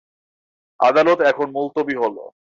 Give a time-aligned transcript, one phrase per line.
[0.79, 2.17] আদালত এখন মুলতবি হল।